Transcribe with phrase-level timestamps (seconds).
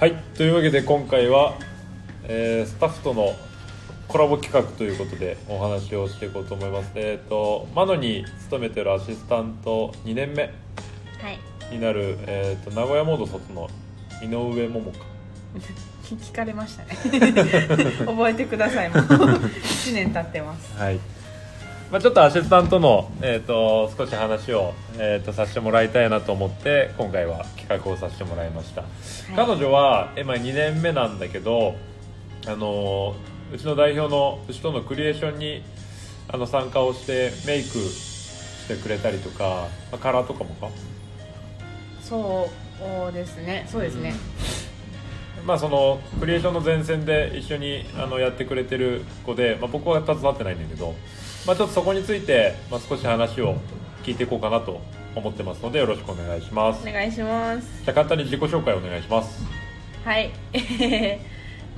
[0.00, 1.58] はいというわけで今回は、
[2.22, 3.34] えースタッフとの
[4.06, 6.92] コラボ企画ということでお話をしていこうと思います。
[6.94, 10.50] えっ、とマノに勤めてるアシスタント2年目は
[11.32, 11.74] い。
[11.74, 13.68] になる、えー、と名古屋モード卒の
[14.22, 14.98] 井上桃香。
[16.14, 16.96] 聞かれましたね。
[18.06, 18.90] 覚えてください。
[18.90, 20.78] もう1年経ってます。
[20.78, 21.00] はい、
[21.90, 28.84] まあ、ちょっとアシスタントの、えー、と少し話を、えー、とさせてもらいたいなと思って今回は企画をさせてもらいました、
[29.34, 31.76] 彼女は今2年目なんだけど
[32.46, 33.16] あの
[33.54, 35.62] うちの代表のうちとのクリエーションに
[36.30, 40.68] あの参加をしてメイクしてくれたりとか、まあ、カラーとかもか？
[42.02, 42.50] そ
[43.08, 43.66] うですね。
[43.66, 44.12] そうですね、
[45.46, 50.94] まあそのクリエーションの前線で一緒にあのやってくれてる子で、まあ、僕は携わってないんだけど、
[51.46, 53.56] まあ、ちょっとそこについて、まあ、少し話を
[54.02, 54.80] 聞いていこうかなと
[55.14, 56.86] 思ってますのでよろしくお願いします。
[56.88, 57.82] お願いします。
[57.84, 59.44] じゃあ簡単に自己紹介お願いします。
[60.04, 60.30] はい。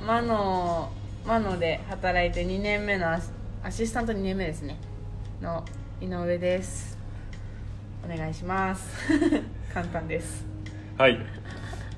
[0.05, 0.91] マノ
[1.25, 3.27] マノで働いて2年目のアシ
[3.63, 4.77] アシスタント2年目ですね。
[5.41, 5.63] の
[6.01, 6.97] 井上です。
[8.03, 8.97] お願いします。
[9.73, 10.45] 簡単です。
[10.97, 11.19] はい。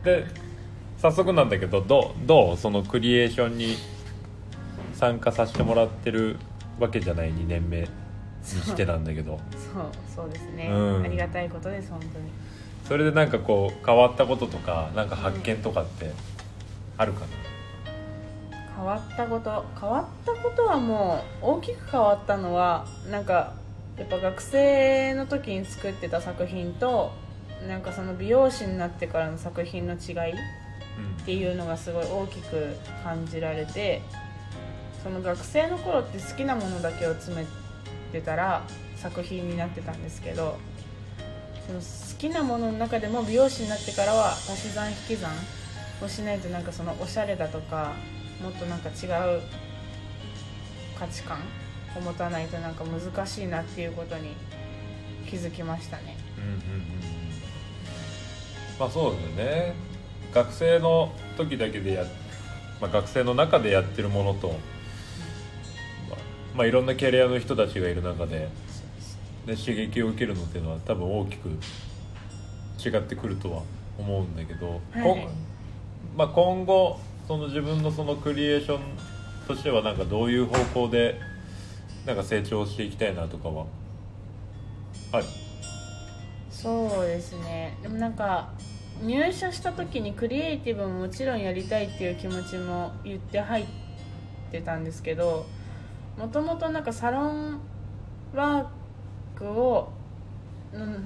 [0.04, 0.26] で
[0.98, 3.76] 早速なんだけどどうどうそのクリエーションに
[4.94, 6.38] 参加させてもらってる
[6.80, 7.88] わけじゃない2年目に
[8.44, 9.40] してなんだけど。
[9.52, 9.86] そう
[10.16, 11.04] そうですね、うん。
[11.04, 12.30] ありがたいことです本当に。
[12.88, 16.12] それでなんかこう変わったこととかなんか発見とかって
[16.98, 17.28] あるかな、
[18.76, 23.54] 変わったこと変わったことはもう大きく変わったのはなんか
[23.98, 27.12] やっぱ学生の時に作ってた作品と
[27.68, 30.36] なんかその美容師になってからの作品の違いっ
[31.26, 34.02] ていうのがすごい大きく感じられて
[35.04, 37.46] その学生の頃って好きなものだけを詰め
[38.12, 38.64] てたら
[38.96, 40.58] 作品になってたんですけど
[41.68, 41.86] その好
[42.18, 45.32] きなものの中でも美容師になってからは足し算引き算
[46.02, 47.94] をしないとなんかそのおしゃれだとか
[48.42, 49.42] もっとなんか違う
[50.98, 51.40] 価値観
[51.98, 54.36] を持たないとなんか難しいなっていうことに
[55.30, 56.18] 気づきましたね。
[56.38, 56.84] うんうんうん
[58.80, 59.76] まあそうだよね
[60.34, 62.06] 学生の時だけでや、
[62.82, 64.56] まあ、学生の中でやってるものと、
[66.56, 68.50] まあまあ、いろんなキャリアの人たちがいる中で、
[69.46, 73.64] ね、刺激を受けるのっていうのは多分大きく違ってくるとは
[73.98, 75.28] 思うんだけど、はい。
[76.16, 78.82] まあ、今後その自分のそのクリエーション
[79.48, 81.20] としてはなんかどういう方向で
[82.06, 83.66] なんか成長していきたいなとかは？
[85.12, 85.26] ある
[86.50, 87.78] そうですね。
[87.82, 88.52] でもなんか
[89.02, 93.66] 入社した時にクリエイティブももちろんやりたいっていう気持ちも言って入っ
[94.52, 95.46] てたんですけど
[96.18, 97.60] もともとなんかサロン
[98.34, 99.92] ワークを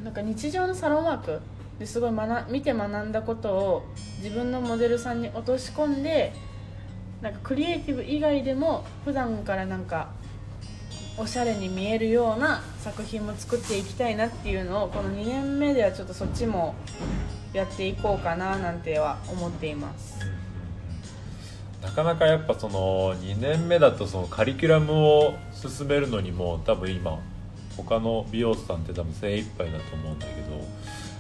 [0.04, 1.42] なんか日常のサロンワーク
[1.80, 3.84] ですごい学見て学んだことを
[4.24, 6.34] 自分のモデルさんに落とし込んで
[7.22, 10.10] なんかクリエイティブ以外でも普段からなんか
[11.18, 16.76] おしゃれに見えるような作品も作っていきたいなっていうのをこの2年目ではちょっとそっちも
[17.54, 20.37] やっていこうかななんては思っています。
[21.88, 27.18] なかなかやっぱその2年目だとそのカリキュラムを進めるのにも多分今
[27.76, 30.58] 他の美容師さんって多分精一杯だと思うんだけど、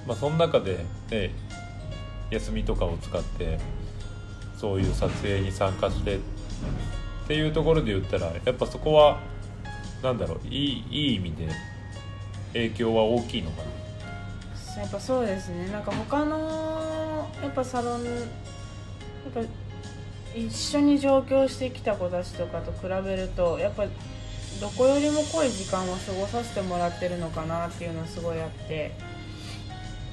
[0.06, 1.32] まあ、その中で、ね、
[2.30, 3.58] 休みとかを使って
[4.58, 6.20] そういう撮影に参加してっ
[7.28, 9.20] ていうところで言ったらやっぱそこは
[10.04, 11.48] なんだろういいいい意味で
[12.54, 13.64] 影響は大きいのか
[14.76, 14.82] な？
[14.82, 15.70] やっぱそうですね。
[15.72, 18.14] なんか他のやっぱサロンやっ
[19.34, 19.42] ぱ
[20.46, 23.86] 一緒に上京してきた子たちとかと比べるとやっぱ
[24.60, 28.92] どこよりも濃い時間を過ごさせてもらってるのかなっていうのはすごいあって。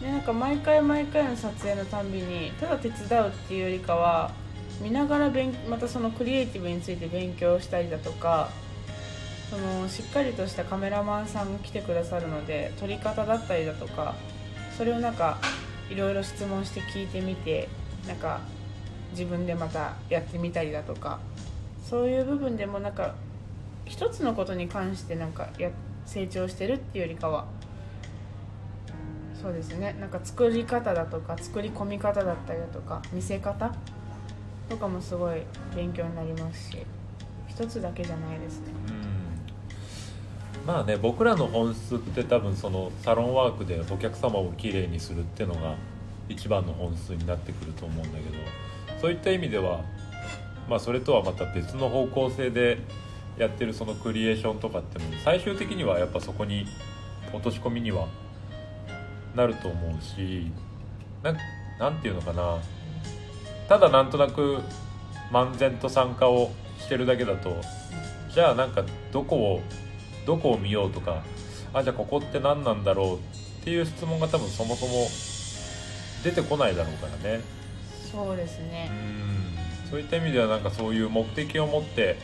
[0.03, 4.33] でなんか毎回毎回の撮影のたんびにただ手伝うっていうよりかは
[4.81, 8.51] 見ながら勉またそのクリエイティブについて勉強したりだとか
[9.51, 14.15] そのしっかりとしたカメラマンさんが来てくださるので撮り方だったりだとか
[14.77, 15.39] それをなんか
[15.91, 17.69] いろいろ質問して聞いてみて
[18.09, 18.41] なんか
[19.15, 21.21] 自分でまたやってみたりだとか
[21.89, 23.15] そういう部分でもなんか
[23.85, 25.71] 一つのことに関してなんかや
[26.07, 27.47] 成長してるっていうよりかは
[29.41, 29.95] そうですね。
[30.01, 33.75] なんか作り方だとか作り込み方だったりだとか見せ方
[34.71, 35.43] とかもすごい
[35.77, 36.79] 勉強になりますし
[37.47, 38.67] 一つだけじゃないですね。
[40.67, 45.75] まあね僕らの本質って多分そのサロンワークでお客様をきれいにするっていうのが
[46.27, 48.39] 一番の本質になってくると思うんだけど
[49.05, 49.85] そういった意味では、
[50.67, 52.79] まあ、それとはまた別の方向性で
[53.37, 56.65] やってるそのクリエーションとかっても最終的にはやっぱそこに
[57.31, 58.09] 落とし込みには
[59.35, 60.51] なると思うし
[61.23, 61.37] なん
[61.79, 62.63] なんていうのかな。
[63.69, 64.61] ただなんとなく
[65.31, 67.61] 漫然と参加をしてるだけだと
[68.33, 69.61] じゃあなんかどこを
[70.25, 71.23] どこを見ようとか
[71.75, 75.07] あじゃあここって何なんだろうっていう質問が多分そもそも
[76.23, 77.64] 出てこないだろうからね。
[78.15, 78.91] そうですね。
[78.91, 79.91] うん。
[79.91, 82.17] そういった意味ではなんかそういう目的を持って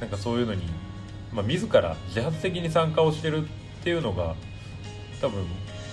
[0.00, 0.62] なんかそういうのに、
[1.32, 3.48] まあ、自ら自発的に参加をしてるっ
[3.82, 4.34] ていうのが
[5.20, 5.44] 多分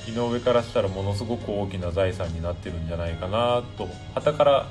[0.07, 4.67] 井上からしたらものすごく大きな財産になってるんじゃないかなと傍から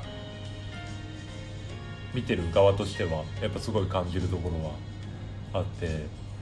[2.13, 4.73] 見てる側としてはやっぱすごい感じるところは
[5.53, 5.87] あって。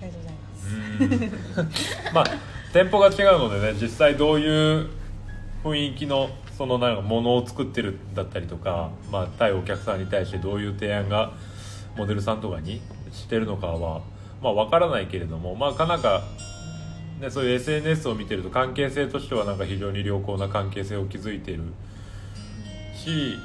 [0.00, 2.24] ありがとうございますうんまあ
[2.72, 4.90] 店舗が違うのでね実際どういう
[5.64, 11.32] 雰囲気のそのなんかものを作ってるだったりとか、まあ、対お客さんに対してどういう提案が
[11.96, 12.82] モデルさんとかに
[13.12, 14.02] してるのかは、
[14.42, 16.24] まあ、分からないけれどもまあかなか、
[17.20, 21.62] ね、そういう SNS を見てると関係性としてはなんか非常に良好な関係性を築いてる
[22.92, 23.38] し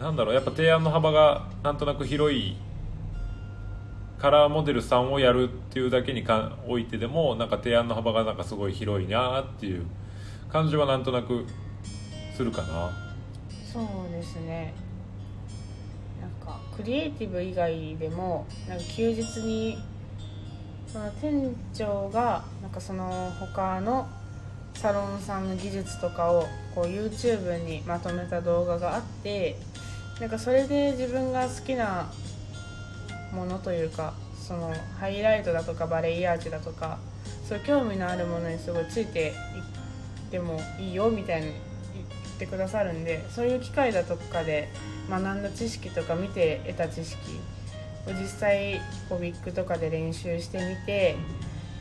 [0.00, 2.56] なんだろうやっぱ提案の幅がなんとなく広い
[4.18, 9.84] カラーモデルさんをやるっていうだけにかおいてでもなんか提案の幅がなんかすごい広いなっていう
[10.48, 11.44] 感じはなんとなく
[12.34, 12.90] するかな。
[13.72, 14.74] そうですね。
[16.20, 19.78] なんかクリエイティブ以外でもなんか休日に
[20.88, 24.08] その店長がなんかその他の
[24.74, 29.56] サロンさんの技術とかをこう YouTube にまとめた動画があって
[30.20, 32.10] なんかそれで自分が好きな
[33.32, 36.98] ものというかそのハイライトだとかバレエアーチだとか
[37.48, 39.32] そういう興味のあるものにすごいついていっ
[40.30, 41.54] てもいいよみたいに言
[42.34, 44.68] ってくださるんでそういう機会だとかで
[45.08, 47.18] 学んだ知識とか見て得た知識
[48.06, 51.16] を実際こうウィッグとかで練習してみて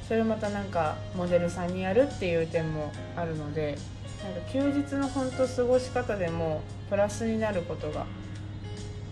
[0.07, 3.77] それをまたなんかモデルさんにやるっていう点もあるので
[4.23, 8.05] なんか休日の本当過ごし方でもプラスになることが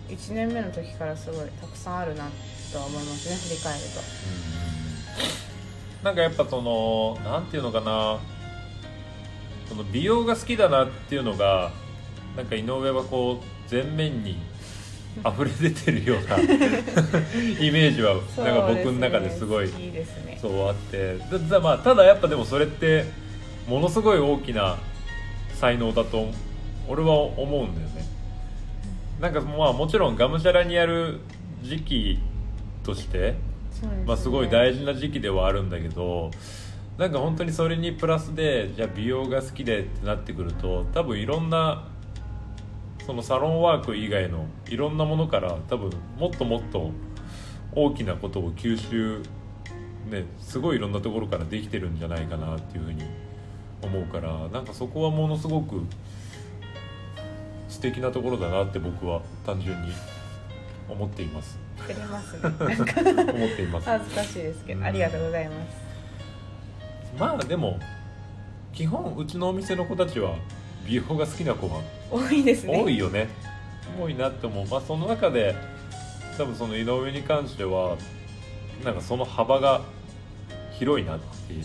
[0.08, 2.28] 1年目の時からすごいたくさんあるな
[2.72, 4.62] とは思いますね振り返ると。
[6.04, 8.18] なんかやっぱそのなんていうのかな
[9.72, 11.70] その美容が好きだなっていうのが
[12.36, 14.36] なんか井上はこう全面に
[15.26, 16.36] 溢れ出てるような
[17.58, 19.70] イメージはなんか僕の中ですごい
[20.40, 21.16] そうあって。
[21.16, 23.06] だだまあただやっぱでもそれって
[23.66, 24.76] ものすごい大きな
[25.54, 26.28] 才能だと
[26.86, 28.06] 俺は思うんだよね。
[29.20, 31.20] なんかまあもちろんがむしゃらにやる
[31.62, 32.18] 時期
[32.84, 33.36] として
[34.06, 36.30] まあ、すごい大事な時期ではあるんだけど
[37.02, 41.88] なんか本当にそれにプラスでじゃあ美容が好きでってなってくると多分いろんな
[43.04, 46.92] そのサロンワーク以外のいろんなものから多分もっともっと
[47.74, 49.20] 大きなことを吸収
[50.12, 53.02] ねすごいいろんなところからできてるんじゃないかなっていうふうに
[53.82, 55.80] 思うからなんかそこはものすごく
[57.68, 59.88] 素敵なところだなって僕は単純に
[60.88, 61.58] 思っています。
[62.08, 62.42] ますね。
[62.62, 63.88] 思っています。
[63.88, 65.91] 恥ずかしいですけど、うんありがとうございます
[67.18, 67.78] まあでも
[68.72, 70.34] 基本うちのお店の子たちは
[70.86, 71.76] 美容が好きな子が
[72.10, 72.82] 多いですね。
[72.82, 73.28] 多いよね。
[74.00, 74.66] 多いなって思う。
[74.66, 75.54] まあその中で
[76.36, 77.96] 多分その井上に関しては
[78.84, 79.82] なんかその幅が
[80.78, 81.64] 広いなっていう。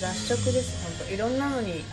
[0.00, 0.98] 雑食です。
[0.98, 1.84] 本当いろんなのに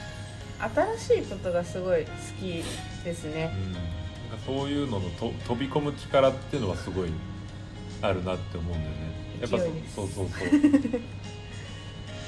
[0.97, 2.09] 新しいことがすごい好
[2.39, 2.63] き
[3.03, 3.53] ですね。
[3.55, 3.87] うん、なんか
[4.45, 7.09] そういうののと飛び込む力っていうのはすごい
[8.01, 9.13] あるなって思うんだよね。
[9.41, 10.27] やっぱそうそうそう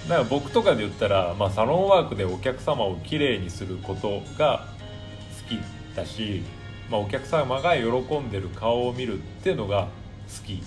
[0.08, 4.68] だから僕とかで言ったら、まあ、サロンワークでお客様をきれいにすることが
[5.44, 5.60] 好き
[5.96, 6.44] だし、
[6.92, 9.88] まあ、お客様が喜んでる顔を見るっていうのが
[10.28, 10.62] 好き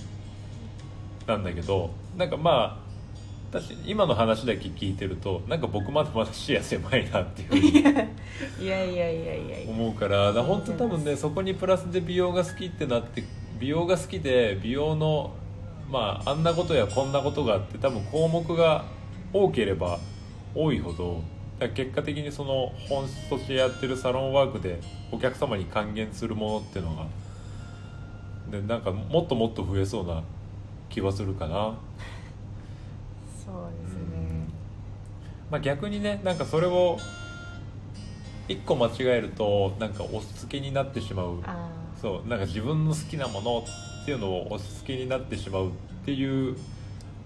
[1.26, 2.88] なんだけどなんかまあ
[3.50, 7.56] 私今の話だけ聞いてるとなんか僕まだまだ視野狭いなっていう
[8.60, 9.70] いやいやいやいや。
[9.70, 13.24] 思うからだから本当多分ねそこにプラスで美容が好きってなって
[13.58, 15.32] 美容が好きで美容の
[15.90, 18.84] まああんなことやこんなことがあって多分項目が
[19.32, 19.98] 多ければ
[20.54, 21.22] 多いほど
[21.74, 24.80] 結果的にその本質としてやってるサロンワークで
[25.10, 27.06] お客様に還元するものっていうのが
[28.50, 30.22] でなんかもっともっと増えそうな
[30.88, 31.74] 気はするかな。
[33.44, 34.46] そうですね。
[35.50, 36.98] まあ、逆にねなんかそれを
[38.48, 41.40] 一個間違えるとなんか押し付けになってしまう。
[41.44, 41.68] あ
[42.00, 43.64] そうなんか自分の好きなもの
[44.02, 45.70] っていうのを押し付けになってしまうっ
[46.04, 46.56] ていう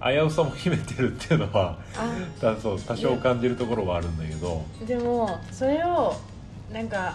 [0.05, 2.09] 危うさも秘めてるっていうのはあ。
[2.41, 4.65] だそう多少感じるところはあるんだけど。
[4.87, 6.15] でもそれを
[6.73, 7.15] なんか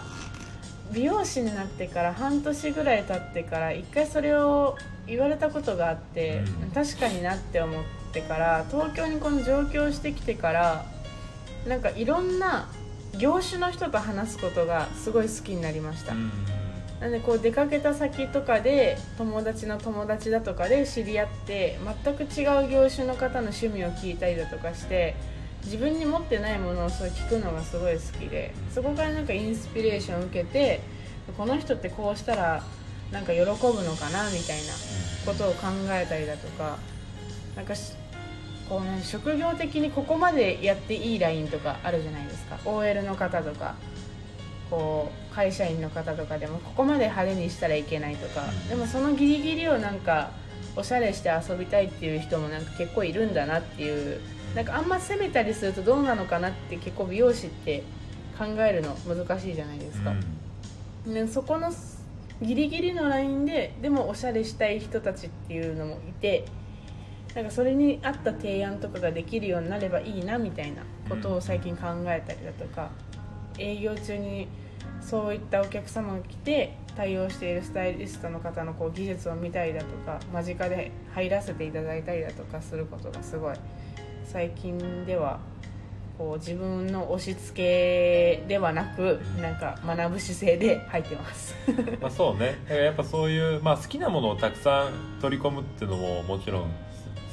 [0.92, 4.76] 美容師になってから半年ぐらい経ってから一回それを
[5.06, 6.70] 言われたことがあって、うん。
[6.70, 10.84] 確かになって思ってから東京にこの上京してきてから
[11.66, 12.68] なんかいろんな
[13.18, 16.30] 業種の人と話すことがすごい好きになりました、うん
[17.00, 25.14] なんでこう出かけた先とかで友達の友達だとかで知り合って全く違う業種の方の趣味を聞いたりだとかして
[25.64, 30.80] 自分に持ってないものをそう聞くのがすごい好きでそこからなんかインスピレーションを受けて
[31.36, 32.64] この人ってこうしたら
[33.12, 34.72] なんか喜ぶのかなみたいな
[35.24, 36.78] ことを考えたりだとか
[37.54, 37.74] なんか
[38.68, 42.58] こう、ね、職業的にここまでやっていいラインとかあるじゃないですか。
[42.64, 43.74] OL の方とか。
[44.70, 48.68] こう会社員の方とかでもここまで派手にしたらいけないとかうん。
[48.68, 50.30] でもそのギリギリをなんか
[50.76, 54.20] おしゃれして遊びたいっていう人もなんか結構いるんだなっていう
[54.54, 57.82] なんかあんま責めたりするとどうなのかなって結構美容師って
[58.38, 60.14] 考えるの難しいじゃないですか。
[61.06, 61.72] ね、そこの
[62.42, 66.44] ギリギリのラインででもおしゃれしたい人たちっていうのもいて
[67.34, 72.90] なんかそれに合った提案とかができるようになればいいなみたいなことを最近考えたりだとか、
[73.58, 74.48] 営業中に
[75.00, 83.56] そういったお客様が来て対応しているスタイリストの方のこう技術を見たりだとか間近で入らせていただいたりだとかすることがすごい
[84.24, 85.38] 最近では
[86.18, 91.54] こう自分の押し付けではなくなんか学ぶ姿勢で入ってます。
[92.02, 92.56] まあそうね。
[92.68, 96.70] やっぱそういう、まあ、好きなものをたくさん取り込むっていうのももちろん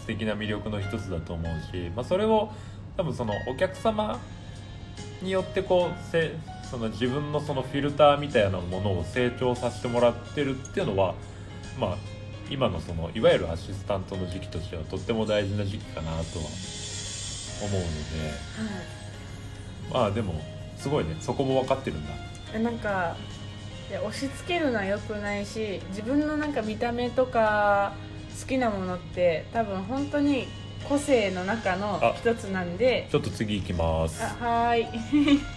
[0.02, 2.52] 素敵な魅力の一つだと思うし、まあ、それを
[2.96, 4.20] 多分そのお客様
[5.26, 6.32] によってこうせ
[6.70, 11.16] その自分のそのフィルターみたいなものを成長させてもらってるっていうのは
[11.80, 11.98] まあ
[12.50, 16.22] 今のそのいわゆるアシスタントの時期としてはとっても大事な時期かなとは
[17.64, 17.92] 思うので
[19.92, 20.36] まあでも
[20.78, 22.14] すごいねそこも分かってるんだ。
[22.54, 23.18] えなんか
[23.90, 27.94] 押し付けるのは良くないし自分のなんか見た目とか
[28.40, 30.48] 好きなものって多分本当に
[30.88, 33.08] 個性の中の一つなんで。
[33.12, 34.24] ちょっと次行きます。
[34.24, 35.42] あはーい